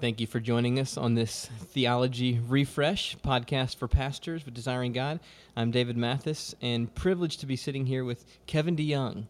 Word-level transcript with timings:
Thank 0.00 0.20
you 0.20 0.28
for 0.28 0.38
joining 0.38 0.78
us 0.78 0.96
on 0.96 1.16
this 1.16 1.46
Theology 1.46 2.38
Refresh 2.46 3.16
podcast 3.16 3.74
for 3.78 3.88
pastors 3.88 4.44
with 4.44 4.54
Desiring 4.54 4.92
God. 4.92 5.18
I'm 5.56 5.72
David 5.72 5.96
Mathis 5.96 6.54
and 6.62 6.94
privileged 6.94 7.40
to 7.40 7.46
be 7.46 7.56
sitting 7.56 7.84
here 7.84 8.04
with 8.04 8.24
Kevin 8.46 8.76
DeYoung. 8.76 9.26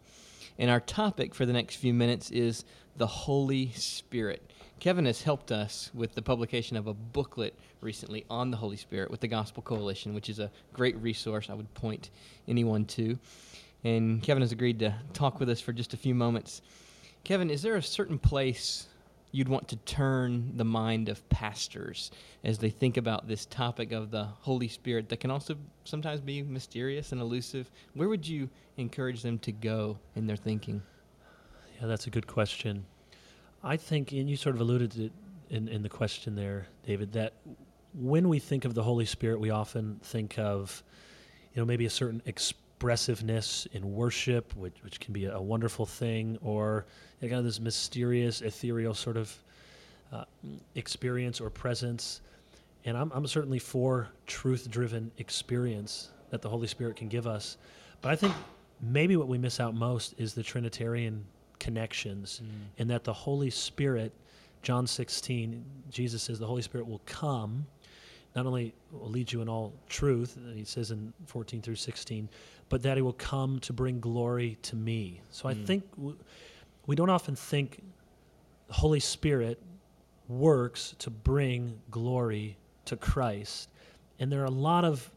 And 0.59 0.69
our 0.69 0.79
topic 0.79 1.33
for 1.33 1.47
the 1.47 1.53
next 1.53 1.77
few 1.77 1.91
minutes 1.91 2.29
is 2.29 2.65
the 2.97 3.07
Holy 3.07 3.71
Spirit. 3.71 4.47
Kevin 4.79 5.05
has 5.05 5.23
helped 5.23 5.51
us 5.51 5.89
with 5.95 6.13
the 6.13 6.21
publication 6.21 6.77
of 6.77 6.85
a 6.85 6.93
booklet 6.93 7.57
recently 7.81 8.27
on 8.29 8.51
the 8.51 8.57
Holy 8.57 8.77
Spirit 8.77 9.09
with 9.09 9.21
the 9.21 9.27
Gospel 9.27 9.63
Coalition, 9.63 10.13
which 10.13 10.29
is 10.29 10.37
a 10.37 10.51
great 10.73 10.97
resource 10.97 11.49
I 11.49 11.55
would 11.55 11.73
point 11.73 12.11
anyone 12.47 12.85
to. 12.85 13.17
And 13.83 14.21
Kevin 14.21 14.43
has 14.43 14.51
agreed 14.51 14.77
to 14.79 14.93
talk 15.13 15.39
with 15.39 15.49
us 15.49 15.61
for 15.61 15.73
just 15.73 15.95
a 15.95 15.97
few 15.97 16.13
moments. 16.13 16.61
Kevin, 17.23 17.49
is 17.49 17.63
there 17.63 17.75
a 17.75 17.81
certain 17.81 18.19
place 18.19 18.85
you'd 19.31 19.49
want 19.49 19.67
to 19.67 19.75
turn 19.77 20.57
the 20.57 20.65
mind 20.65 21.09
of 21.09 21.27
pastors 21.29 22.11
as 22.43 22.57
they 22.57 22.69
think 22.69 22.97
about 22.97 23.27
this 23.27 23.45
topic 23.45 23.91
of 23.91 24.11
the 24.11 24.23
Holy 24.23 24.67
Spirit 24.67 25.09
that 25.09 25.19
can 25.19 25.29
also 25.29 25.55
sometimes 25.83 26.19
be 26.19 26.41
mysterious 26.41 27.11
and 27.11 27.21
elusive? 27.21 27.69
Where 27.93 28.09
would 28.09 28.27
you 28.27 28.49
encourage 28.77 29.21
them 29.21 29.37
to 29.39 29.51
go 29.51 29.99
in 30.15 30.25
their 30.25 30.35
thinking? 30.35 30.81
Yeah, 31.79 31.87
that's 31.87 32.07
a 32.07 32.09
good 32.09 32.27
question. 32.27 32.85
I 33.63 33.77
think, 33.77 34.11
and 34.11 34.29
you 34.29 34.35
sort 34.35 34.55
of 34.55 34.61
alluded 34.61 34.91
to 34.91 35.05
it 35.05 35.11
in, 35.49 35.67
in 35.67 35.83
the 35.83 35.89
question 35.89 36.35
there, 36.35 36.67
David, 36.85 37.13
that 37.13 37.33
when 37.93 38.29
we 38.29 38.39
think 38.39 38.65
of 38.65 38.73
the 38.73 38.83
Holy 38.83 39.05
Spirit, 39.05 39.39
we 39.39 39.49
often 39.49 39.99
think 40.03 40.37
of, 40.39 40.83
you 41.53 41.61
know, 41.61 41.65
maybe 41.65 41.85
a 41.85 41.89
certain 41.89 42.21
expressiveness 42.79 43.67
in 43.73 43.93
worship, 43.93 44.55
which, 44.55 44.81
which 44.85 45.01
can 45.01 45.11
be 45.11 45.25
a, 45.25 45.41
wonderful 45.41 45.85
thing, 45.85 46.37
or 46.41 46.85
kind 47.19 47.33
of 47.33 47.43
this 47.43 47.59
mysterious, 47.59 48.41
ethereal 48.41 48.93
sort 48.93 49.17
of 49.17 49.37
uh, 50.13 50.23
experience 50.75 51.41
or 51.41 51.49
presence. 51.49 52.21
And 52.85 52.95
I'm, 52.97 53.11
I'm 53.13 53.27
certainly 53.27 53.59
for 53.59 54.07
truth 54.27 54.71
driven 54.71 55.11
experience 55.17 56.11
that 56.29 56.41
the 56.41 56.47
Holy 56.47 56.67
Spirit 56.67 56.95
can 56.95 57.09
give 57.09 57.27
us. 57.27 57.57
But 58.01 58.13
I 58.13 58.15
think 58.15 58.33
maybe 58.81 59.17
what 59.17 59.27
we 59.27 59.37
miss 59.37 59.59
out 59.59 59.75
most 59.75 60.15
is 60.17 60.33
the 60.33 60.43
Trinitarian 60.43 61.25
connections, 61.59 62.41
mm. 62.41 62.47
and 62.77 62.89
that 62.89 63.03
the 63.03 63.11
Holy 63.11 63.49
Spirit, 63.49 64.13
John 64.61 64.87
16, 64.87 65.65
Jesus 65.91 66.23
says 66.23 66.39
the 66.39 66.47
Holy 66.47 66.61
Spirit 66.61 66.87
will 66.87 67.01
come, 67.05 67.65
not 68.35 68.45
only 68.45 68.73
will 68.91 69.09
lead 69.09 69.31
you 69.31 69.41
in 69.41 69.49
all 69.49 69.73
truth, 69.87 70.37
he 70.53 70.63
says 70.63 70.91
in 70.91 71.13
14 71.25 71.61
through 71.61 71.75
16, 71.75 72.29
but 72.69 72.83
that 72.83 72.97
he 72.97 73.01
will 73.01 73.13
come 73.13 73.59
to 73.59 73.73
bring 73.73 73.99
glory 73.99 74.57
to 74.63 74.75
me. 74.75 75.21
So 75.29 75.45
mm. 75.45 75.51
I 75.51 75.65
think. 75.65 75.89
W- 75.95 76.17
we 76.89 76.95
don't 76.95 77.11
often 77.11 77.35
think 77.35 77.83
the 78.67 78.73
Holy 78.73 78.99
Spirit 78.99 79.61
works 80.27 80.95
to 80.97 81.11
bring 81.11 81.79
glory 81.91 82.57
to 82.85 82.97
Christ. 82.97 83.69
And 84.17 84.31
there 84.31 84.41
are 84.41 84.45
a 84.45 84.49
lot 84.49 84.83
of, 84.85 85.07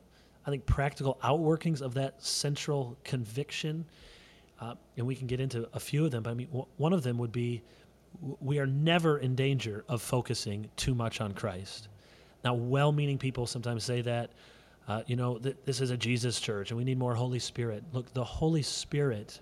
I 0.46 0.50
think, 0.50 0.66
practical 0.66 1.16
outworkings 1.24 1.80
of 1.80 1.94
that 1.94 2.22
central 2.22 2.98
conviction. 3.04 3.86
Uh, 4.60 4.74
and 4.98 5.06
we 5.06 5.16
can 5.16 5.26
get 5.26 5.40
into 5.40 5.66
a 5.72 5.80
few 5.80 6.04
of 6.04 6.10
them. 6.10 6.22
But 6.24 6.32
I 6.32 6.34
mean, 6.34 6.48
w- 6.48 6.66
one 6.76 6.92
of 6.92 7.02
them 7.02 7.16
would 7.16 7.32
be 7.32 7.62
w- 8.20 8.36
we 8.42 8.58
are 8.58 8.66
never 8.66 9.16
in 9.16 9.34
danger 9.34 9.82
of 9.88 10.02
focusing 10.02 10.68
too 10.76 10.94
much 10.94 11.22
on 11.22 11.32
Christ. 11.32 11.88
Now, 12.44 12.54
well 12.54 12.92
meaning 12.92 13.18
people 13.18 13.46
sometimes 13.46 13.84
say 13.84 14.02
that, 14.02 14.30
uh, 14.88 15.02
you 15.06 15.16
know, 15.16 15.38
th- 15.38 15.56
this 15.64 15.80
is 15.80 15.90
a 15.90 15.96
Jesus 15.96 16.40
church 16.40 16.70
and 16.70 16.78
we 16.78 16.84
need 16.84 16.98
more 16.98 17.14
Holy 17.14 17.38
Spirit. 17.38 17.84
Look, 17.92 18.12
the 18.12 18.24
Holy 18.24 18.62
Spirit 18.62 19.40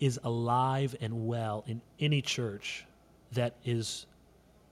is 0.00 0.18
alive 0.24 0.96
and 1.00 1.26
well 1.28 1.64
in 1.66 1.80
any 2.00 2.20
church 2.20 2.84
that 3.32 3.54
is 3.64 4.06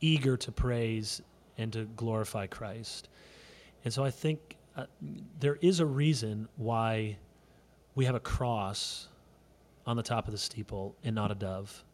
eager 0.01 0.36
to 0.36 0.51
praise 0.51 1.23
and 1.56 1.73
to 1.73 1.84
glorify 1.97 2.47
Christ. 2.47 3.08
And 3.84 3.92
so 3.92 4.05
I 4.05 4.11
think 4.11 4.56
uh, 4.77 4.86
there 5.39 5.56
is 5.61 5.81
a 5.81 5.86
reason 5.86 6.48
why 6.56 7.17
we 7.95 8.05
have 8.05 8.14
a 8.14 8.20
cross 8.20 9.08
on 9.86 9.96
the 9.96 10.02
top 10.02 10.27
of 10.27 10.33
the 10.33 10.39
steeple 10.39 10.95
and 11.05 11.14
not 11.14 11.30
a 11.30 11.35
dove, 11.35 11.85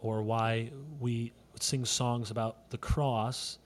or 0.00 0.22
why 0.22 0.70
we 1.00 1.32
sing 1.60 1.84
songs 1.84 2.30
about 2.30 2.70
the 2.70 2.78
cross. 2.78 3.58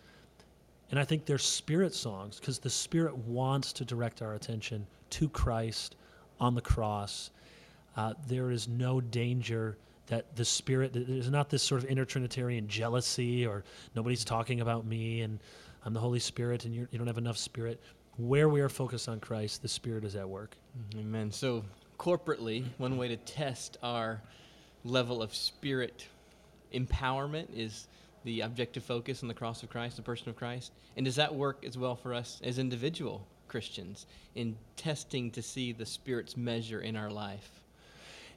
And 0.91 0.99
I 0.99 1.05
think 1.05 1.25
they're 1.25 1.39
spirit 1.39 1.95
songs 1.95 2.41
because 2.41 2.59
the 2.59 2.71
Spirit 2.71 3.17
wants 3.17 3.73
to 3.75 3.85
direct 3.85 4.23
our 4.23 4.35
attention 4.35 4.87
to 5.11 5.29
Christ 5.29 5.97
on 6.41 6.55
the 6.55 6.61
cross. 6.61 7.31
Uh, 7.97 8.15
there 8.27 8.51
is 8.51 8.67
no 8.69 9.01
danger 9.01 9.77
that 10.11 10.35
the 10.37 10.45
spirit 10.45 10.93
there's 10.93 11.31
not 11.31 11.49
this 11.49 11.63
sort 11.63 11.83
of 11.83 11.89
inner 11.89 12.05
Trinitarian 12.05 12.67
jealousy 12.67 13.47
or 13.47 13.65
nobody's 13.95 14.25
talking 14.25 14.61
about 14.61 14.85
me 14.85 15.21
and 15.21 15.39
i'm 15.85 15.95
the 15.95 16.01
holy 16.01 16.19
spirit 16.19 16.65
and 16.65 16.75
you 16.75 16.87
don't 16.93 17.07
have 17.07 17.19
enough 17.19 17.39
spirit. 17.39 17.81
Where 18.17 18.49
we 18.49 18.61
are 18.61 18.69
focused 18.69 19.09
on 19.09 19.21
christ 19.21 19.63
the 19.63 19.69
spirit 19.69 20.05
is 20.05 20.17
at 20.17 20.29
work. 20.29 20.57
Amen. 20.99 21.31
So 21.31 21.65
corporately 21.99 22.65
one 22.79 22.97
way 22.97 23.09
to 23.09 23.17
test 23.17 23.79
our 23.83 24.21
level 24.85 25.23
of 25.23 25.35
spirit 25.35 26.07
empowerment 26.75 27.47
is 27.55 27.87
the 28.25 28.41
objective 28.41 28.85
focus 28.85 29.23
on 29.23 29.29
the 29.29 29.35
cross 29.35 29.63
of 29.63 29.71
christ 29.71 29.97
the 29.97 30.03
person 30.03 30.29
of 30.29 30.37
christ 30.37 30.73
and 30.97 31.05
does 31.05 31.17
that 31.17 31.35
work 31.35 31.65
as 31.65 31.79
well 31.79 31.97
for 31.97 32.15
us 32.15 32.41
as 32.45 32.59
individual 32.59 33.27
christians 33.49 34.07
in 34.35 34.57
testing 34.77 35.31
to 35.31 35.43
see 35.43 35.73
the 35.73 35.87
spirit's 35.87 36.37
measure 36.37 36.81
in 36.81 36.97
our 36.97 37.11
life 37.11 37.61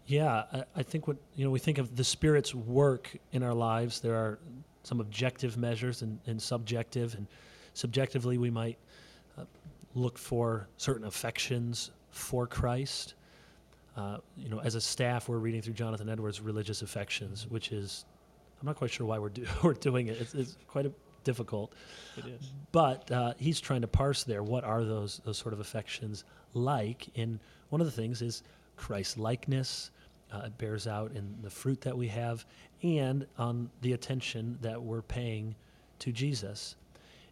yeah, 0.05 0.43
I, 0.51 0.63
I, 0.75 0.83
think 0.83 1.07
what 1.07 1.17
you 1.35 1.45
know 1.45 1.51
we 1.51 1.59
think 1.59 1.77
of 1.77 1.95
the 1.95 2.03
Spirit's 2.03 2.53
work 2.53 3.15
in 3.31 3.41
our 3.41 3.53
lives. 3.53 4.01
There 4.01 4.15
are 4.15 4.39
some 4.83 4.99
objective 4.99 5.57
measures 5.57 6.01
and, 6.01 6.19
and 6.27 6.41
subjective, 6.41 7.15
and 7.15 7.25
subjectively 7.73 8.37
we 8.37 8.49
might 8.49 8.77
uh, 9.37 9.45
look 9.95 10.17
for 10.17 10.67
certain 10.77 11.07
affections 11.07 11.91
for 12.09 12.45
Christ. 12.45 13.13
Uh, 13.95 14.17
you 14.35 14.49
know, 14.49 14.59
as 14.59 14.75
a 14.75 14.81
staff, 14.81 15.29
we're 15.29 15.37
reading 15.37 15.61
through 15.61 15.75
Jonathan 15.75 16.09
Edwards' 16.09 16.41
religious 16.41 16.81
affections, 16.81 17.47
which 17.47 17.71
is 17.71 18.05
I'm 18.63 18.67
not 18.67 18.77
quite 18.77 18.91
sure 18.91 19.05
why 19.05 19.19
we're 19.19 19.27
do, 19.27 19.45
we're 19.63 19.73
doing 19.73 20.07
it. 20.07 20.21
It's, 20.21 20.33
it's 20.33 20.57
quite 20.67 20.85
a, 20.85 20.91
difficult. 21.25 21.73
It 22.15 22.25
is. 22.27 22.53
But 22.71 23.11
uh, 23.11 23.33
he's 23.37 23.59
trying 23.59 23.81
to 23.81 23.87
parse 23.87 24.23
there. 24.23 24.41
What 24.41 24.63
are 24.63 24.85
those 24.85 25.19
those 25.25 25.37
sort 25.37 25.53
of 25.53 25.59
affections 25.59 26.23
like? 26.53 27.09
And 27.15 27.39
one 27.69 27.81
of 27.81 27.87
the 27.87 27.91
things 27.91 28.21
is 28.21 28.43
Christ 28.77 29.17
likeness. 29.17 29.91
Uh, 30.31 30.43
it 30.45 30.57
bears 30.57 30.87
out 30.87 31.11
in 31.11 31.35
the 31.43 31.49
fruit 31.49 31.81
that 31.81 31.95
we 31.95 32.07
have 32.07 32.45
and 32.81 33.27
on 33.37 33.69
the 33.81 33.93
attention 33.93 34.57
that 34.61 34.81
we're 34.81 35.01
paying 35.01 35.53
to 35.99 36.11
Jesus. 36.11 36.75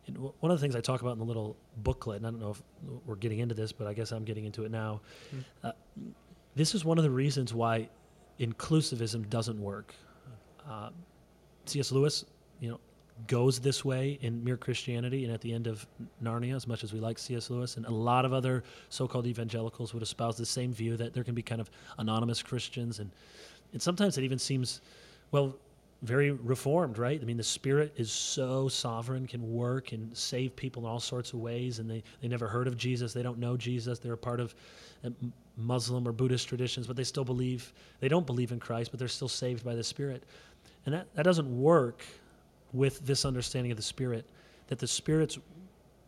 And 0.05 0.17
w- 0.17 0.33
one 0.39 0.51
of 0.51 0.59
the 0.59 0.61
things 0.61 0.75
I 0.75 0.81
talk 0.81 1.01
about 1.01 1.13
in 1.13 1.19
the 1.19 1.25
little 1.25 1.57
booklet, 1.77 2.17
and 2.17 2.27
I 2.27 2.29
don't 2.29 2.39
know 2.39 2.51
if 2.51 2.61
we're 3.05 3.15
getting 3.15 3.39
into 3.39 3.55
this, 3.55 3.71
but 3.71 3.87
I 3.87 3.93
guess 3.93 4.11
I'm 4.11 4.23
getting 4.23 4.45
into 4.45 4.65
it 4.65 4.71
now. 4.71 5.01
Mm. 5.35 5.43
Uh, 5.63 5.71
this 6.55 6.75
is 6.75 6.85
one 6.85 6.99
of 6.99 7.03
the 7.03 7.09
reasons 7.09 7.53
why 7.55 7.89
inclusivism 8.39 9.29
doesn't 9.29 9.59
work. 9.59 9.95
C.S. 11.65 11.91
Lewis, 11.91 12.25
you 12.59 12.69
know, 12.69 12.79
goes 13.27 13.59
this 13.59 13.85
way 13.85 14.17
in 14.21 14.43
Mere 14.43 14.57
Christianity 14.57 15.25
and 15.25 15.33
at 15.33 15.41
the 15.41 15.53
end 15.53 15.67
of 15.67 15.85
Narnia, 16.23 16.55
as 16.55 16.67
much 16.67 16.83
as 16.83 16.93
we 16.93 16.99
like 16.99 17.19
C.S. 17.19 17.49
Lewis, 17.49 17.77
and 17.77 17.85
a 17.85 17.91
lot 17.91 18.25
of 18.25 18.33
other 18.33 18.63
so-called 18.89 19.27
evangelicals 19.27 19.93
would 19.93 20.03
espouse 20.03 20.37
the 20.37 20.45
same 20.45 20.73
view 20.73 20.97
that 20.97 21.13
there 21.13 21.23
can 21.23 21.35
be 21.35 21.41
kind 21.41 21.61
of 21.61 21.69
anonymous 21.97 22.41
Christians, 22.41 22.99
and 22.99 23.11
and 23.73 23.81
sometimes 23.81 24.17
it 24.17 24.23
even 24.23 24.37
seems, 24.37 24.81
well, 25.31 25.55
very 26.01 26.31
reformed, 26.31 26.97
right? 26.97 27.21
I 27.21 27.25
mean, 27.25 27.37
the 27.37 27.43
Spirit 27.43 27.93
is 27.95 28.11
so 28.11 28.67
sovereign, 28.67 29.27
can 29.27 29.53
work 29.53 29.91
and 29.91 30.15
save 30.17 30.55
people 30.55 30.83
in 30.83 30.89
all 30.89 30.99
sorts 30.99 31.31
of 31.31 31.39
ways, 31.39 31.79
and 31.79 31.89
they 31.89 32.03
they 32.21 32.27
never 32.27 32.47
heard 32.47 32.67
of 32.67 32.75
Jesus, 32.75 33.13
they 33.13 33.23
don't 33.23 33.37
know 33.37 33.55
Jesus, 33.55 33.99
they're 33.99 34.13
a 34.13 34.17
part 34.17 34.39
of 34.39 34.55
uh, 35.05 35.09
Muslim 35.57 36.07
or 36.07 36.11
Buddhist 36.11 36.47
traditions, 36.47 36.87
but 36.87 36.95
they 36.95 37.03
still 37.03 37.23
believe 37.23 37.71
they 37.99 38.07
don't 38.07 38.25
believe 38.25 38.51
in 38.51 38.59
Christ, 38.59 38.91
but 38.91 38.99
they're 38.99 39.07
still 39.07 39.27
saved 39.27 39.63
by 39.63 39.75
the 39.75 39.83
Spirit, 39.83 40.23
and 40.85 40.95
that 40.95 41.07
that 41.15 41.23
doesn't 41.23 41.61
work 41.61 42.03
with 42.73 43.05
this 43.05 43.25
understanding 43.25 43.71
of 43.71 43.77
the 43.77 43.83
Spirit 43.83 44.25
that 44.67 44.79
the 44.79 44.87
Spirit's 44.87 45.37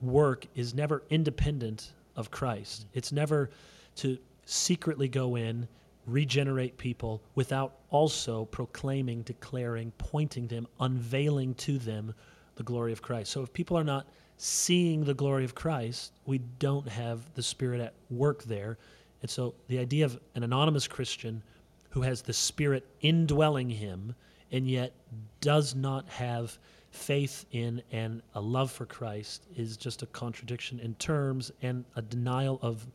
work 0.01 0.47
is 0.55 0.73
never 0.73 1.03
independent 1.09 1.91
of 2.15 2.31
Christ. 2.31 2.85
It's 2.93 3.11
never 3.11 3.49
to 3.97 4.17
secretly 4.45 5.07
go 5.07 5.35
in, 5.35 5.67
regenerate 6.05 6.77
people 6.77 7.21
without 7.35 7.75
also 7.89 8.45
proclaiming, 8.45 9.21
declaring, 9.23 9.91
pointing 9.97 10.47
them, 10.47 10.67
unveiling 10.79 11.55
to 11.55 11.77
them 11.77 12.13
the 12.55 12.63
glory 12.63 12.91
of 12.91 13.01
Christ. 13.01 13.31
So 13.31 13.41
if 13.41 13.51
people 13.53 13.77
are 13.77 13.83
not 13.83 14.07
seeing 14.37 15.03
the 15.03 15.13
glory 15.13 15.45
of 15.45 15.55
Christ, 15.55 16.13
we 16.25 16.39
don't 16.59 16.87
have 16.87 17.33
the 17.35 17.43
Spirit 17.43 17.81
at 17.81 17.93
work 18.09 18.43
there. 18.43 18.77
And 19.21 19.29
so 19.29 19.55
the 19.67 19.79
idea 19.79 20.05
of 20.05 20.19
an 20.35 20.43
anonymous 20.43 20.87
Christian 20.87 21.41
who 21.89 22.01
has 22.01 22.21
the 22.21 22.33
Spirit 22.33 22.85
indwelling 23.01 23.69
him 23.69 24.15
and 24.53 24.69
yet 24.69 24.93
does 25.41 25.75
not 25.75 26.07
have 26.07 26.57
faith 26.91 27.45
in 27.51 27.81
and 27.91 28.21
a 28.35 28.39
love 28.39 28.71
for 28.71 28.85
Christ 28.85 29.47
is 29.57 29.75
just 29.75 30.03
a 30.03 30.05
contradiction 30.07 30.79
in 30.79 30.93
terms 30.95 31.51
and 31.63 31.83
a 31.95 32.01
denial 32.01 32.59
of 32.61 32.85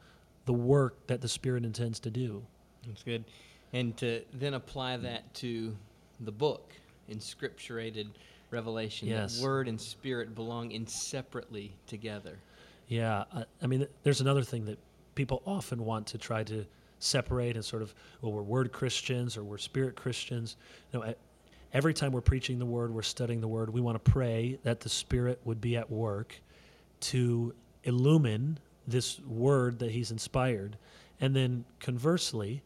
the 0.47 0.53
work 0.53 1.07
that 1.09 1.21
the 1.21 1.29
Spirit 1.29 1.65
intends 1.65 1.99
to 2.01 2.11
do. 2.11 2.43
That's 2.87 3.03
good. 3.03 3.25
And 3.73 3.95
to 3.99 4.23
then 4.33 4.55
apply 4.55 4.97
that 4.99 5.35
to 5.35 5.77
the 6.21 6.33
book, 6.33 6.73
inscripturated 7.11 8.07
Revelation. 8.51 9.09
Yes. 9.09 9.37
That 9.37 9.45
word 9.45 9.69
and 9.69 9.79
spirit 9.79 10.35
belong 10.35 10.73
inseparably 10.73 11.75
together. 11.87 12.39
Yeah, 12.87 13.25
I, 13.35 13.45
I 13.61 13.67
mean, 13.67 13.87
there's 14.03 14.23
another 14.23 14.43
thing 14.43 14.65
that 14.67 14.79
people 15.15 15.43
often 15.45 15.85
want 15.85 16.07
to 16.07 16.19
try 16.19 16.45
to 16.45 16.65
separate 16.99 17.57
and 17.57 17.65
sort 17.65 17.83
of, 17.83 17.95
well, 18.23 18.33
we're 18.33 18.43
word 18.43 18.73
Christians 18.73 19.37
or 19.37 19.45
we're 19.45 19.59
spirit 19.59 19.97
Christians. 19.97 20.57
No, 20.95 21.05
e- 21.05 21.15
every 21.73 21.95
time 21.95 22.13
we're 22.13 22.21
preaching 22.21 22.59
the 22.59 22.67
word, 22.67 22.93
we're 22.93 23.03
studying 23.03 23.41
the 23.41 23.49
word, 23.49 23.71
we 23.71 23.81
want 23.81 24.03
to 24.03 24.11
pray 24.11 24.59
that 24.63 24.81
the 24.81 24.89
Spirit 24.89 25.41
would 25.45 25.61
be 25.61 25.77
at 25.77 25.91
work 25.91 26.35
to 27.01 27.55
illumine 27.85 28.59
this 28.87 29.21
word 29.21 29.79
that 29.81 29.91
He's 29.91 30.11
inspired. 30.11 30.77
And 31.21 31.35
then 31.35 31.65
conversely, 31.81 32.63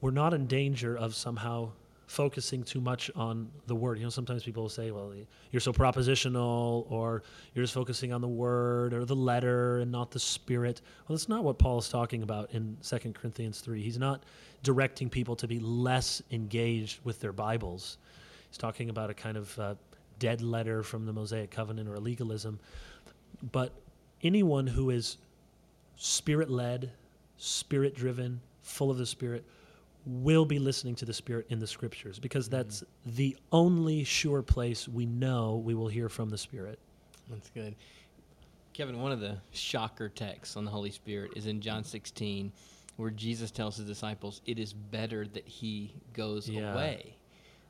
we're 0.00 0.10
not 0.10 0.34
in 0.34 0.46
danger 0.46 0.96
of 0.96 1.14
somehow 1.14 1.70
focusing 2.06 2.62
too 2.62 2.80
much 2.80 3.10
on 3.14 3.50
the 3.66 3.74
word. 3.74 3.98
You 3.98 4.04
know, 4.04 4.10
sometimes 4.10 4.42
people 4.42 4.68
say, 4.68 4.90
well, 4.90 5.12
you're 5.50 5.60
so 5.60 5.72
propositional, 5.72 6.90
or 6.90 7.22
you're 7.54 7.64
just 7.64 7.74
focusing 7.74 8.12
on 8.12 8.20
the 8.20 8.28
word 8.28 8.92
or 8.92 9.04
the 9.04 9.16
letter 9.16 9.78
and 9.78 9.90
not 9.90 10.10
the 10.10 10.18
spirit. 10.18 10.80
Well, 11.08 11.16
that's 11.16 11.28
not 11.28 11.44
what 11.44 11.58
Paul 11.58 11.78
is 11.78 11.88
talking 11.88 12.22
about 12.22 12.50
in 12.52 12.76
2 12.82 12.98
Corinthians 13.12 13.60
3. 13.60 13.82
He's 13.82 13.98
not 13.98 14.22
directing 14.62 15.08
people 15.08 15.36
to 15.36 15.48
be 15.48 15.60
less 15.60 16.22
engaged 16.30 17.00
with 17.04 17.20
their 17.20 17.32
Bibles. 17.32 17.98
He's 18.48 18.58
talking 18.58 18.90
about 18.90 19.10
a 19.10 19.14
kind 19.14 19.36
of 19.36 19.58
uh, 19.58 19.74
dead 20.18 20.42
letter 20.42 20.82
from 20.82 21.06
the 21.06 21.12
Mosaic 21.12 21.50
Covenant 21.50 21.88
or 21.88 21.98
legalism. 21.98 22.58
But 23.52 23.72
anyone 24.22 24.66
who 24.66 24.90
is 24.90 25.16
spirit 25.96 26.50
led, 26.50 26.90
spirit 27.36 27.94
driven, 27.94 28.40
full 28.62 28.90
of 28.90 28.98
the 28.98 29.06
Spirit, 29.06 29.44
will 30.06 30.44
be 30.44 30.58
listening 30.58 30.94
to 30.96 31.04
the 31.04 31.14
Spirit 31.14 31.46
in 31.48 31.58
the 31.58 31.66
Scriptures 31.66 32.18
because 32.18 32.46
mm-hmm. 32.46 32.56
that's 32.56 32.84
the 33.06 33.36
only 33.52 34.04
sure 34.04 34.42
place 34.42 34.88
we 34.88 35.06
know 35.06 35.56
we 35.64 35.74
will 35.74 35.88
hear 35.88 36.08
from 36.08 36.30
the 36.30 36.38
Spirit. 36.38 36.78
That's 37.30 37.50
good. 37.50 37.74
Kevin, 38.72 39.00
one 39.00 39.12
of 39.12 39.20
the 39.20 39.38
shocker 39.52 40.08
texts 40.08 40.56
on 40.56 40.64
the 40.64 40.70
Holy 40.70 40.90
Spirit 40.90 41.32
is 41.36 41.46
in 41.46 41.60
John 41.60 41.84
16, 41.84 42.52
where 42.96 43.10
Jesus 43.10 43.50
tells 43.50 43.76
his 43.76 43.86
disciples, 43.86 44.40
It 44.46 44.58
is 44.58 44.72
better 44.72 45.26
that 45.28 45.46
he 45.46 45.94
goes 46.12 46.48
Yeah. 46.48 46.72
away. 46.72 47.16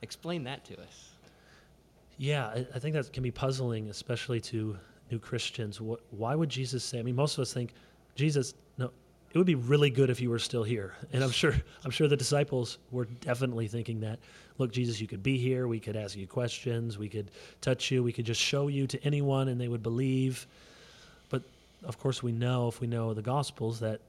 Explain 0.01 0.43
that 0.45 0.65
to 0.65 0.81
us. 0.81 1.11
Yeah, 2.17 2.47
I, 2.47 2.67
I 2.73 2.79
think 2.79 2.95
that 2.95 3.11
can 3.13 3.23
be 3.23 3.31
puzzling, 3.31 3.89
especially 3.89 4.41
to 4.41 4.77
new 5.11 5.19
Christians. 5.19 5.79
What, 5.79 6.01
why 6.11 6.35
would 6.35 6.49
Jesus 6.49 6.83
say? 6.83 6.99
I 6.99 7.03
mean, 7.03 7.15
most 7.15 7.37
of 7.37 7.41
us 7.41 7.53
think, 7.53 7.73
Jesus, 8.15 8.55
it 9.35 9.37
would 9.37 9.45
be 9.45 9.55
really 9.55 9.91
good 9.91 10.09
if 10.09 10.19
you 10.19 10.31
were 10.31 10.39
still 10.39 10.63
here. 10.63 10.95
And 11.13 11.23
I'm 11.23 11.29
sure, 11.29 11.53
I'm 11.83 11.91
sure 11.91 12.07
the 12.07 12.17
disciples 12.17 12.79
were 12.89 13.05
definitely 13.05 13.67
thinking 13.67 13.99
that. 13.99 14.17
Look, 14.57 14.71
Jesus, 14.71 14.99
you 14.99 15.07
could 15.07 15.21
be 15.21 15.37
here. 15.37 15.67
We 15.67 15.79
could 15.79 15.95
ask 15.95 16.15
you 16.15 16.25
questions. 16.25 16.97
We 16.97 17.09
could 17.09 17.29
touch 17.61 17.91
you. 17.91 18.01
We 18.01 18.13
could 18.13 18.25
just 18.25 18.41
show 18.41 18.69
you 18.69 18.87
to 18.87 19.03
anyone, 19.03 19.49
and 19.49 19.61
they 19.61 19.67
would 19.67 19.83
believe. 19.83 20.47
But 21.29 21.43
of 21.83 21.99
course, 21.99 22.23
we 22.23 22.31
know 22.31 22.69
if 22.69 22.81
we 22.81 22.87
know 22.87 23.13
the 23.13 23.21
Gospels 23.21 23.79
that 23.81 23.99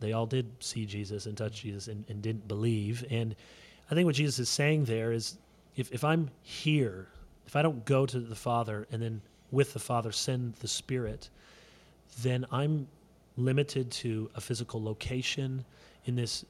they 0.00 0.12
all 0.12 0.26
did 0.26 0.46
see 0.60 0.86
Jesus 0.86 1.26
and 1.26 1.36
touch 1.36 1.62
Jesus 1.62 1.88
and, 1.88 2.04
and 2.08 2.22
didn't 2.22 2.46
believe. 2.46 3.04
And 3.10 3.34
I 3.90 3.94
think 3.94 4.06
what 4.06 4.14
Jesus 4.14 4.38
is 4.38 4.48
saying 4.48 4.84
there 4.84 5.10
is, 5.10 5.36
if, 5.76 5.92
if 5.92 6.04
I'm 6.04 6.30
here 6.42 7.08
if 7.46 7.54
I 7.54 7.62
don't 7.62 7.84
go 7.84 8.06
to 8.06 8.18
the 8.18 8.34
Father 8.34 8.86
and 8.90 9.00
then 9.00 9.20
with 9.50 9.72
the 9.72 9.78
Father 9.78 10.12
send 10.12 10.54
the 10.56 10.68
Spirit, 10.68 11.30
then 12.22 12.44
I'm 12.50 12.88
limited 13.36 13.90
to 13.90 14.30
a 14.34 14.40
physical 14.40 14.82
location. 14.82 15.64
In 16.04 16.16
this, 16.16 16.44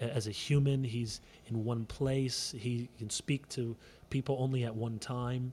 as 0.00 0.26
a 0.26 0.30
human, 0.30 0.82
he's 0.82 1.20
in 1.46 1.64
one 1.64 1.84
place. 1.86 2.54
He 2.56 2.88
can 2.98 3.10
speak 3.10 3.48
to 3.50 3.76
people 4.10 4.36
only 4.40 4.64
at 4.64 4.74
one 4.74 4.98
time. 4.98 5.52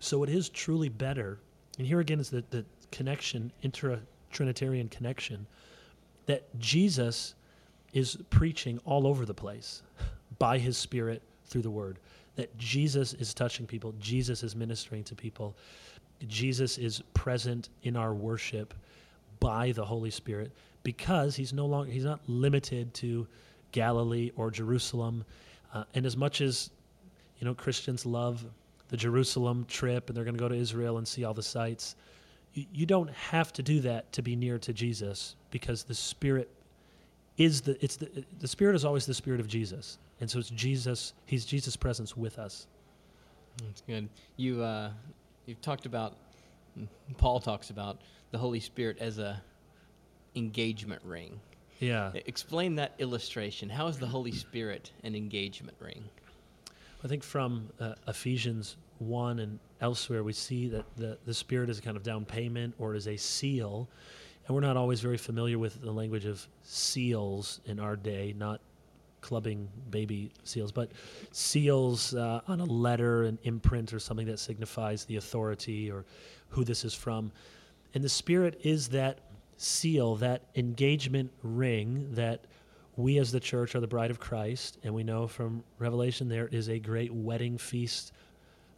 So 0.00 0.22
it 0.22 0.30
is 0.30 0.48
truly 0.48 0.88
better. 0.88 1.38
And 1.78 1.86
here 1.86 2.00
again 2.00 2.20
is 2.20 2.30
the, 2.30 2.44
the 2.50 2.64
connection, 2.90 3.52
intra 3.62 4.00
Trinitarian 4.30 4.88
connection, 4.88 5.46
that 6.26 6.42
Jesus 6.58 7.34
is 7.92 8.16
preaching 8.30 8.80
all 8.84 9.06
over 9.06 9.24
the 9.26 9.34
place 9.34 9.82
by 10.38 10.58
his 10.58 10.76
Spirit 10.76 11.22
through 11.44 11.62
the 11.62 11.70
Word 11.70 11.98
that 12.36 12.56
Jesus 12.58 13.14
is 13.14 13.34
touching 13.34 13.66
people, 13.66 13.94
Jesus 13.98 14.42
is 14.42 14.56
ministering 14.56 15.04
to 15.04 15.14
people, 15.14 15.56
Jesus 16.26 16.78
is 16.78 17.02
present 17.14 17.68
in 17.82 17.96
our 17.96 18.14
worship 18.14 18.74
by 19.42 19.72
the 19.72 19.84
Holy 19.84 20.10
Spirit 20.10 20.52
because 20.84 21.34
he's 21.34 21.52
no 21.52 21.66
longer 21.66 21.90
he's 21.90 22.04
not 22.04 22.20
limited 22.28 22.94
to 22.94 23.26
Galilee 23.72 24.30
or 24.36 24.50
Jerusalem. 24.50 25.24
Uh, 25.74 25.84
and 25.94 26.06
as 26.06 26.16
much 26.16 26.40
as 26.40 26.70
you 27.38 27.44
know 27.44 27.54
Christians 27.54 28.06
love 28.06 28.44
the 28.88 28.96
Jerusalem 28.96 29.66
trip 29.68 30.08
and 30.08 30.16
they're 30.16 30.24
going 30.24 30.36
to 30.36 30.40
go 30.40 30.48
to 30.48 30.54
Israel 30.54 30.98
and 30.98 31.08
see 31.08 31.24
all 31.24 31.34
the 31.34 31.42
sites, 31.42 31.96
you, 32.54 32.66
you 32.72 32.86
don't 32.86 33.10
have 33.10 33.52
to 33.54 33.62
do 33.62 33.80
that 33.80 34.12
to 34.12 34.22
be 34.22 34.36
near 34.36 34.58
to 34.58 34.72
Jesus 34.72 35.34
because 35.50 35.82
the 35.82 35.94
Spirit 35.94 36.48
is 37.36 37.60
the 37.62 37.82
it's 37.84 37.96
the 37.96 38.24
the 38.38 38.48
Spirit 38.48 38.76
is 38.76 38.84
always 38.84 39.06
the 39.06 39.14
Spirit 39.14 39.40
of 39.40 39.48
Jesus, 39.48 39.98
and 40.20 40.30
so 40.30 40.38
it's 40.38 40.50
Jesus. 40.50 41.14
He's 41.26 41.44
Jesus' 41.44 41.76
presence 41.76 42.16
with 42.16 42.38
us. 42.38 42.66
That's 43.64 43.80
good. 43.82 44.08
You 44.36 44.62
uh, 44.62 44.90
you've 45.46 45.60
talked 45.60 45.86
about 45.86 46.16
Paul 47.18 47.40
talks 47.40 47.70
about 47.70 48.00
the 48.30 48.38
Holy 48.38 48.60
Spirit 48.60 48.98
as 48.98 49.18
a 49.18 49.42
engagement 50.34 51.02
ring. 51.04 51.40
Yeah, 51.78 52.12
Explain 52.26 52.76
that 52.76 52.94
illustration. 52.98 53.68
How 53.68 53.88
is 53.88 53.98
the 53.98 54.06
Holy 54.06 54.30
Spirit 54.30 54.92
an 55.02 55.16
engagement 55.16 55.76
ring? 55.80 56.04
I 57.04 57.08
think 57.08 57.24
from 57.24 57.68
uh, 57.80 57.94
Ephesians 58.06 58.76
one 58.98 59.40
and 59.40 59.58
elsewhere 59.80 60.22
we 60.22 60.32
see 60.32 60.68
that 60.68 60.84
the 60.96 61.18
the 61.26 61.34
Spirit 61.34 61.68
is 61.68 61.78
a 61.78 61.82
kind 61.82 61.96
of 61.96 62.04
down 62.04 62.24
payment 62.24 62.74
or 62.78 62.94
is 62.94 63.08
a 63.08 63.16
seal, 63.16 63.88
and 64.46 64.54
we're 64.54 64.60
not 64.60 64.76
always 64.76 65.00
very 65.00 65.16
familiar 65.16 65.58
with 65.58 65.82
the 65.82 65.90
language 65.90 66.24
of 66.24 66.46
seals 66.62 67.60
in 67.66 67.80
our 67.80 67.96
day, 67.96 68.32
not 68.38 68.60
clubbing 69.22 69.68
baby 69.90 70.30
seals, 70.44 70.70
but 70.70 70.92
seals 71.30 72.14
uh, 72.14 72.42
on 72.46 72.60
a 72.60 72.64
letter, 72.64 73.22
an 73.24 73.38
imprint, 73.44 73.94
or 73.94 73.98
something 73.98 74.26
that 74.26 74.38
signifies 74.38 75.04
the 75.06 75.16
authority 75.16 75.90
or 75.90 76.04
who 76.48 76.64
this 76.64 76.84
is 76.84 76.92
from. 76.92 77.32
And 77.94 78.04
the 78.04 78.08
Spirit 78.08 78.60
is 78.62 78.88
that 78.88 79.20
seal, 79.56 80.16
that 80.16 80.42
engagement 80.56 81.30
ring 81.42 82.08
that 82.12 82.44
we 82.96 83.18
as 83.18 83.32
the 83.32 83.40
church 83.40 83.74
are 83.74 83.80
the 83.80 83.86
bride 83.86 84.10
of 84.10 84.20
Christ. 84.20 84.78
And 84.82 84.92
we 84.94 85.02
know 85.02 85.26
from 85.26 85.64
Revelation 85.78 86.28
there 86.28 86.48
is 86.48 86.68
a 86.68 86.78
great 86.78 87.12
wedding 87.12 87.56
feast, 87.56 88.12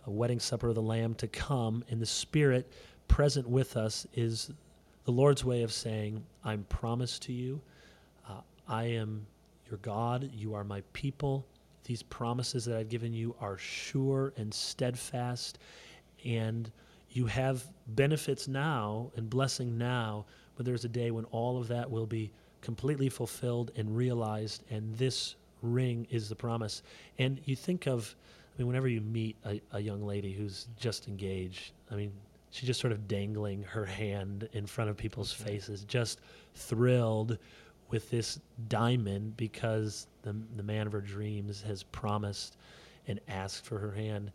a 0.06 0.10
wedding 0.10 0.38
supper 0.38 0.68
of 0.68 0.74
the 0.74 0.82
Lamb 0.82 1.14
to 1.16 1.26
come. 1.26 1.82
And 1.90 2.00
the 2.00 2.06
Spirit 2.06 2.70
present 3.08 3.48
with 3.48 3.76
us 3.76 4.06
is 4.14 4.50
the 5.04 5.12
Lord's 5.12 5.44
way 5.44 5.62
of 5.62 5.72
saying, 5.72 6.24
I'm 6.44 6.64
promised 6.64 7.22
to 7.24 7.32
you. 7.32 7.60
Uh, 8.28 8.40
I 8.68 8.84
am 8.84 9.26
your 9.68 9.78
God. 9.78 10.30
You 10.32 10.54
are 10.54 10.64
my 10.64 10.82
people. 10.92 11.46
These 11.84 12.02
promises 12.02 12.64
that 12.64 12.76
I've 12.76 12.88
given 12.88 13.12
you 13.12 13.34
are 13.40 13.58
sure 13.58 14.32
and 14.36 14.52
steadfast. 14.52 15.58
And 16.24 16.70
you 17.10 17.26
have 17.26 17.64
benefits 17.88 18.48
now 18.48 19.10
and 19.16 19.28
blessing 19.28 19.78
now, 19.78 20.24
but 20.56 20.66
there's 20.66 20.84
a 20.84 20.88
day 20.88 21.10
when 21.10 21.24
all 21.26 21.58
of 21.58 21.68
that 21.68 21.90
will 21.90 22.06
be 22.06 22.30
completely 22.60 23.08
fulfilled 23.08 23.70
and 23.76 23.96
realized. 23.96 24.64
And 24.70 24.96
this 24.96 25.36
ring 25.62 26.06
is 26.10 26.28
the 26.28 26.34
promise. 26.34 26.82
And 27.18 27.40
you 27.44 27.54
think 27.56 27.86
of, 27.86 28.14
I 28.54 28.58
mean, 28.58 28.66
whenever 28.66 28.88
you 28.88 29.00
meet 29.00 29.36
a, 29.44 29.60
a 29.72 29.80
young 29.80 30.04
lady 30.04 30.32
who's 30.32 30.68
just 30.76 31.08
engaged, 31.08 31.72
I 31.90 31.94
mean, 31.94 32.12
she's 32.50 32.66
just 32.66 32.80
sort 32.80 32.92
of 32.92 33.06
dangling 33.08 33.62
her 33.64 33.84
hand 33.84 34.48
in 34.52 34.66
front 34.66 34.88
of 34.88 34.96
people's 34.96 35.34
mm-hmm. 35.34 35.44
faces, 35.44 35.84
just 35.84 36.20
thrilled 36.54 37.38
with 37.90 38.10
this 38.10 38.40
diamond 38.68 39.36
because 39.36 40.06
the, 40.22 40.34
the 40.56 40.62
man 40.62 40.86
of 40.86 40.92
her 40.92 41.00
dreams 41.00 41.62
has 41.62 41.82
promised 41.82 42.56
and 43.06 43.20
asked 43.28 43.64
for 43.64 43.78
her 43.78 43.92
hand. 43.92 44.32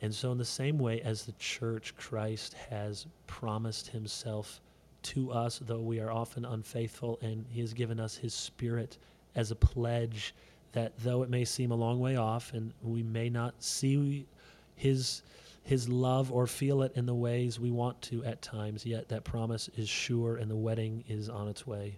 And 0.00 0.14
so, 0.14 0.32
in 0.32 0.38
the 0.38 0.44
same 0.44 0.78
way 0.78 1.00
as 1.00 1.24
the 1.24 1.32
church, 1.32 1.94
Christ 1.96 2.54
has 2.70 3.06
promised 3.26 3.88
himself 3.88 4.60
to 5.02 5.30
us, 5.30 5.60
though 5.64 5.80
we 5.80 6.00
are 6.00 6.10
often 6.10 6.44
unfaithful, 6.44 7.18
and 7.22 7.44
he 7.48 7.60
has 7.60 7.72
given 7.72 7.98
us 8.00 8.16
his 8.16 8.34
spirit 8.34 8.98
as 9.34 9.50
a 9.50 9.56
pledge 9.56 10.34
that 10.72 10.92
though 10.98 11.22
it 11.22 11.30
may 11.30 11.44
seem 11.44 11.70
a 11.70 11.76
long 11.76 12.00
way 12.00 12.16
off 12.16 12.52
and 12.54 12.72
we 12.82 13.02
may 13.02 13.28
not 13.28 13.62
see 13.62 14.26
his 14.74 15.22
his 15.64 15.88
love 15.88 16.32
or 16.32 16.46
feel 16.46 16.82
it 16.82 16.92
in 16.96 17.06
the 17.06 17.14
ways 17.14 17.60
we 17.60 17.70
want 17.70 18.00
to 18.02 18.24
at 18.24 18.42
times, 18.42 18.84
yet 18.84 19.08
that 19.08 19.22
promise 19.22 19.70
is 19.76 19.88
sure 19.88 20.36
and 20.36 20.50
the 20.50 20.56
wedding 20.56 21.04
is 21.08 21.28
on 21.28 21.46
its 21.46 21.64
way. 21.64 21.96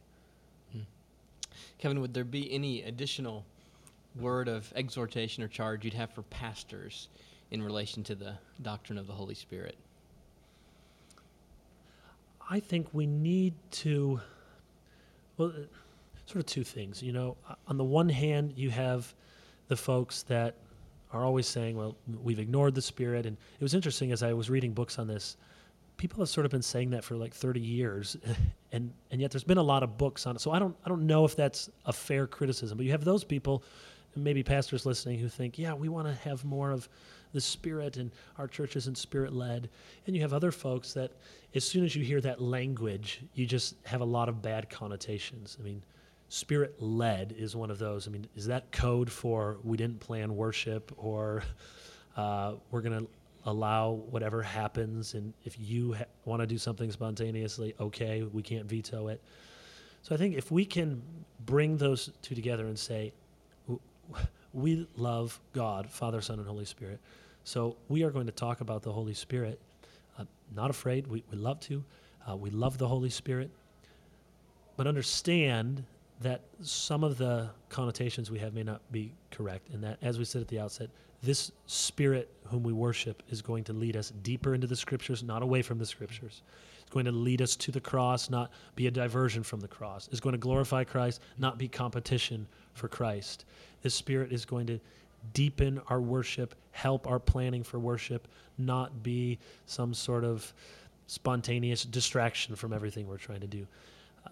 Kevin, 1.84 2.00
would 2.00 2.14
there 2.14 2.24
be 2.24 2.50
any 2.50 2.80
additional 2.80 3.44
word 4.18 4.48
of 4.48 4.72
exhortation 4.74 5.42
or 5.42 5.48
charge 5.48 5.84
you'd 5.84 5.92
have 5.92 6.10
for 6.10 6.22
pastors 6.22 7.10
in 7.50 7.62
relation 7.62 8.02
to 8.04 8.14
the 8.14 8.38
doctrine 8.62 8.96
of 8.96 9.06
the 9.06 9.12
Holy 9.12 9.34
Spirit? 9.34 9.76
I 12.48 12.58
think 12.58 12.88
we 12.94 13.04
need 13.04 13.52
to, 13.72 14.18
well, 15.36 15.52
sort 16.24 16.36
of 16.36 16.46
two 16.46 16.64
things. 16.64 17.02
You 17.02 17.12
know, 17.12 17.36
on 17.68 17.76
the 17.76 17.84
one 17.84 18.08
hand, 18.08 18.54
you 18.56 18.70
have 18.70 19.12
the 19.68 19.76
folks 19.76 20.22
that 20.22 20.54
are 21.12 21.22
always 21.22 21.46
saying, 21.46 21.76
well, 21.76 21.96
we've 22.22 22.38
ignored 22.38 22.74
the 22.74 22.80
Spirit. 22.80 23.26
And 23.26 23.36
it 23.60 23.62
was 23.62 23.74
interesting 23.74 24.10
as 24.10 24.22
I 24.22 24.32
was 24.32 24.48
reading 24.48 24.72
books 24.72 24.98
on 24.98 25.06
this, 25.06 25.36
people 25.96 26.20
have 26.20 26.28
sort 26.28 26.44
of 26.44 26.50
been 26.50 26.62
saying 26.62 26.90
that 26.90 27.04
for 27.04 27.16
like 27.16 27.34
30 27.34 27.60
years. 27.60 28.16
And, 28.72 28.92
and 29.12 29.20
yet 29.20 29.30
there's 29.30 29.44
been 29.44 29.58
a 29.58 29.62
lot 29.62 29.84
of 29.84 29.96
books 29.96 30.26
on 30.26 30.34
it. 30.34 30.40
So 30.40 30.50
I 30.50 30.58
don't, 30.58 30.74
I 30.84 30.88
don't 30.88 31.06
know 31.06 31.24
if 31.24 31.36
that's 31.36 31.70
a 31.84 31.92
fair 31.92 32.26
criticism, 32.26 32.76
but 32.76 32.84
you 32.84 32.90
have 32.90 33.04
those 33.04 33.22
people, 33.22 33.62
maybe 34.16 34.42
pastors 34.42 34.84
listening, 34.84 35.20
who 35.20 35.28
think, 35.28 35.60
yeah, 35.60 35.74
we 35.74 35.88
want 35.88 36.08
to 36.08 36.14
have 36.28 36.44
more 36.44 36.72
of 36.72 36.88
the 37.32 37.40
Spirit 37.40 37.98
and 37.98 38.10
our 38.36 38.48
church 38.48 38.74
isn't 38.74 38.98
Spirit 38.98 39.32
led. 39.32 39.70
And 40.08 40.16
you 40.16 40.22
have 40.22 40.32
other 40.32 40.50
folks 40.50 40.92
that, 40.94 41.12
as 41.54 41.62
soon 41.62 41.84
as 41.84 41.94
you 41.94 42.02
hear 42.02 42.20
that 42.22 42.42
language, 42.42 43.22
you 43.34 43.46
just 43.46 43.76
have 43.84 44.00
a 44.00 44.04
lot 44.04 44.28
of 44.28 44.42
bad 44.42 44.68
connotations. 44.68 45.56
I 45.60 45.62
mean, 45.62 45.80
spirit 46.28 46.74
led 46.82 47.32
is 47.38 47.54
one 47.54 47.70
of 47.70 47.78
those. 47.78 48.08
I 48.08 48.10
mean, 48.10 48.26
is 48.34 48.46
that 48.46 48.72
code 48.72 49.10
for 49.10 49.58
we 49.62 49.76
didn't 49.76 50.00
plan 50.00 50.34
worship 50.34 50.92
or 50.96 51.44
uh, 52.16 52.54
we're 52.72 52.80
going 52.80 53.04
to 53.04 53.08
allow 53.44 53.90
whatever 53.90 54.42
happens? 54.42 55.14
And 55.14 55.32
if 55.44 55.56
you 55.58 55.94
ha- 55.94 56.04
want 56.24 56.40
to 56.40 56.46
do 56.46 56.58
something 56.58 56.90
spontaneously, 56.90 57.74
okay, 57.78 58.22
we 58.22 58.42
can't 58.42 58.66
veto 58.66 59.08
it. 59.08 59.22
So 60.02 60.14
I 60.14 60.18
think 60.18 60.34
if 60.36 60.50
we 60.50 60.64
can 60.64 61.02
bring 61.46 61.76
those 61.76 62.10
two 62.22 62.34
together 62.34 62.66
and 62.66 62.78
say, 62.78 63.12
we 64.52 64.86
love 64.96 65.40
God, 65.52 65.90
Father, 65.90 66.20
Son, 66.20 66.38
and 66.38 66.46
Holy 66.46 66.64
Spirit. 66.64 67.00
So 67.42 67.76
we 67.88 68.04
are 68.04 68.10
going 68.10 68.26
to 68.26 68.32
talk 68.32 68.60
about 68.60 68.82
the 68.82 68.92
Holy 68.92 69.14
Spirit. 69.14 69.60
Uh, 70.18 70.24
not 70.54 70.70
afraid, 70.70 71.06
we, 71.06 71.24
we 71.30 71.36
love 71.36 71.60
to. 71.60 71.84
Uh, 72.28 72.36
we 72.36 72.50
love 72.50 72.78
the 72.78 72.88
Holy 72.88 73.10
Spirit. 73.10 73.50
But 74.76 74.86
understand 74.86 75.84
that 76.20 76.42
some 76.62 77.04
of 77.04 77.18
the 77.18 77.50
connotations 77.68 78.30
we 78.30 78.38
have 78.38 78.54
may 78.54 78.62
not 78.62 78.80
be 78.92 79.12
correct, 79.30 79.70
and 79.70 79.82
that, 79.82 79.98
as 80.00 80.18
we 80.18 80.24
said 80.24 80.40
at 80.40 80.48
the 80.48 80.60
outset, 80.60 80.88
this 81.24 81.50
Spirit 81.66 82.30
whom 82.44 82.62
we 82.62 82.72
worship 82.72 83.22
is 83.30 83.42
going 83.42 83.64
to 83.64 83.72
lead 83.72 83.96
us 83.96 84.12
deeper 84.22 84.54
into 84.54 84.66
the 84.66 84.76
Scriptures, 84.76 85.22
not 85.22 85.42
away 85.42 85.62
from 85.62 85.78
the 85.78 85.86
Scriptures. 85.86 86.42
It's 86.80 86.90
going 86.90 87.06
to 87.06 87.12
lead 87.12 87.40
us 87.42 87.56
to 87.56 87.72
the 87.72 87.80
cross, 87.80 88.30
not 88.30 88.50
be 88.76 88.86
a 88.86 88.90
diversion 88.90 89.42
from 89.42 89.60
the 89.60 89.68
cross. 89.68 90.08
It's 90.12 90.20
going 90.20 90.34
to 90.34 90.38
glorify 90.38 90.84
Christ, 90.84 91.20
not 91.38 91.58
be 91.58 91.68
competition 91.68 92.46
for 92.74 92.88
Christ. 92.88 93.44
This 93.82 93.94
Spirit 93.94 94.32
is 94.32 94.44
going 94.44 94.66
to 94.66 94.78
deepen 95.32 95.80
our 95.88 96.00
worship, 96.00 96.54
help 96.72 97.06
our 97.06 97.18
planning 97.18 97.62
for 97.62 97.78
worship, 97.78 98.28
not 98.58 99.02
be 99.02 99.38
some 99.66 99.94
sort 99.94 100.24
of 100.24 100.52
spontaneous 101.06 101.84
distraction 101.84 102.54
from 102.54 102.72
everything 102.72 103.08
we're 103.08 103.16
trying 103.16 103.40
to 103.40 103.46
do 103.46 103.66
uh, 104.26 104.30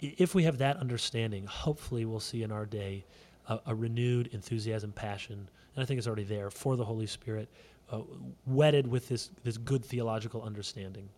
if 0.00 0.34
we 0.34 0.44
have 0.44 0.58
that 0.58 0.76
understanding, 0.76 1.46
hopefully 1.46 2.04
we'll 2.04 2.20
see 2.20 2.42
in 2.42 2.52
our 2.52 2.66
day 2.66 3.04
a, 3.48 3.60
a 3.66 3.74
renewed 3.74 4.28
enthusiasm, 4.32 4.92
passion, 4.92 5.48
and 5.74 5.82
I 5.82 5.86
think 5.86 5.98
it's 5.98 6.06
already 6.06 6.24
there 6.24 6.50
for 6.50 6.76
the 6.76 6.84
Holy 6.84 7.06
Spirit, 7.06 7.48
uh, 7.90 8.00
wedded 8.46 8.86
with 8.86 9.08
this 9.08 9.30
this 9.44 9.56
good 9.56 9.84
theological 9.84 10.42
understanding. 10.42 11.08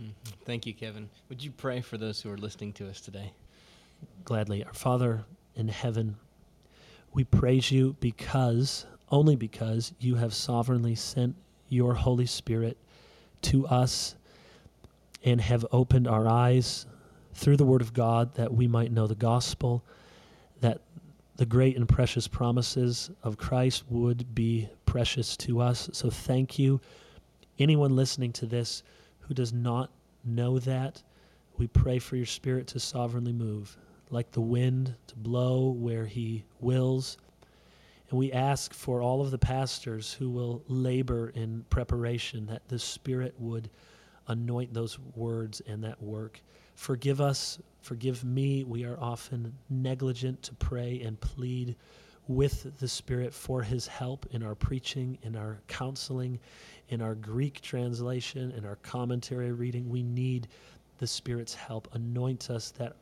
Mm-hmm. 0.00 0.12
Thank 0.44 0.66
you, 0.66 0.74
Kevin. 0.74 1.08
Would 1.28 1.42
you 1.42 1.50
pray 1.50 1.80
for 1.80 1.98
those 1.98 2.20
who 2.22 2.30
are 2.30 2.38
listening 2.38 2.72
to 2.74 2.88
us 2.88 3.00
today? 3.00 3.32
Gladly, 4.24 4.64
our 4.64 4.72
Father 4.72 5.24
in 5.54 5.68
heaven, 5.68 6.16
we 7.12 7.24
praise 7.24 7.70
you 7.70 7.96
because 8.00 8.86
only 9.10 9.36
because 9.36 9.92
you 9.98 10.14
have 10.14 10.32
sovereignly 10.32 10.94
sent 10.94 11.34
your 11.68 11.94
Holy 11.94 12.26
Spirit 12.26 12.78
to 13.42 13.66
us 13.66 14.14
and 15.24 15.40
have 15.40 15.66
opened 15.72 16.06
our 16.08 16.28
eyes 16.28 16.86
through 17.34 17.56
the 17.56 17.64
Word 17.64 17.82
of 17.82 17.92
God 17.92 18.34
that 18.34 18.52
we 18.52 18.66
might 18.66 18.92
know 18.92 19.06
the 19.06 19.14
gospel, 19.14 19.84
the 21.40 21.46
great 21.46 21.74
and 21.74 21.88
precious 21.88 22.28
promises 22.28 23.10
of 23.22 23.38
Christ 23.38 23.84
would 23.88 24.34
be 24.34 24.68
precious 24.84 25.38
to 25.38 25.58
us. 25.62 25.88
So 25.94 26.10
thank 26.10 26.58
you. 26.58 26.82
Anyone 27.58 27.96
listening 27.96 28.30
to 28.34 28.44
this 28.44 28.82
who 29.20 29.32
does 29.32 29.50
not 29.50 29.90
know 30.22 30.58
that, 30.58 31.02
we 31.56 31.66
pray 31.66 31.98
for 31.98 32.16
your 32.16 32.26
Spirit 32.26 32.66
to 32.66 32.78
sovereignly 32.78 33.32
move, 33.32 33.74
like 34.10 34.30
the 34.32 34.42
wind 34.42 34.94
to 35.06 35.16
blow 35.16 35.70
where 35.70 36.04
He 36.04 36.44
wills. 36.60 37.16
And 38.10 38.18
we 38.18 38.32
ask 38.32 38.74
for 38.74 39.00
all 39.00 39.22
of 39.22 39.30
the 39.30 39.38
pastors 39.38 40.12
who 40.12 40.28
will 40.28 40.62
labor 40.68 41.30
in 41.30 41.64
preparation 41.70 42.44
that 42.48 42.68
the 42.68 42.78
Spirit 42.78 43.34
would 43.38 43.70
anoint 44.28 44.74
those 44.74 44.98
words 45.16 45.62
and 45.66 45.84
that 45.84 46.02
work. 46.02 46.42
Forgive 46.74 47.18
us, 47.22 47.58
forgive 47.80 48.24
me. 48.24 48.64
We 48.64 48.84
are 48.84 48.98
often 48.98 49.54
negligent 49.68 50.42
to 50.44 50.54
pray 50.54 51.00
and 51.02 51.20
plead 51.20 51.76
with 52.28 52.78
the 52.78 52.88
Spirit 52.88 53.34
for 53.34 53.62
His 53.62 53.86
help 53.86 54.26
in 54.30 54.42
our 54.42 54.54
preaching, 54.54 55.18
in 55.22 55.34
our 55.36 55.58
counseling, 55.66 56.38
in 56.88 57.02
our 57.02 57.14
Greek 57.14 57.60
translation, 57.60 58.52
in 58.52 58.64
our 58.64 58.76
commentary 58.76 59.52
reading. 59.52 59.88
We 59.88 60.02
need 60.02 60.48
the 60.98 61.06
Spirit's 61.06 61.54
help. 61.54 61.88
Anoint 61.94 62.50
us 62.50 62.70
that 62.72 62.96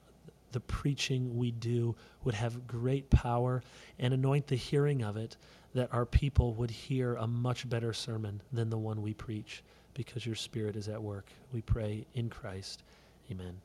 the 0.53 0.61
preaching 0.61 1.37
we 1.37 1.51
do 1.51 1.95
would 2.25 2.35
have 2.35 2.67
great 2.67 3.11
power 3.11 3.63
and 3.99 4.15
anoint 4.15 4.47
the 4.47 4.57
hearing 4.57 5.03
of 5.03 5.17
it 5.17 5.37
that 5.75 5.93
our 5.93 6.07
people 6.07 6.55
would 6.55 6.71
hear 6.71 7.17
a 7.17 7.27
much 7.27 7.69
better 7.69 7.93
sermon 7.93 8.41
than 8.53 8.71
the 8.71 8.79
one 8.79 9.03
we 9.03 9.13
preach 9.13 9.63
because 9.93 10.25
your 10.25 10.35
Spirit 10.35 10.77
is 10.77 10.89
at 10.89 11.03
work. 11.03 11.27
We 11.53 11.61
pray 11.61 12.07
in 12.15 12.31
Christ. 12.31 12.83
Amen. 13.31 13.61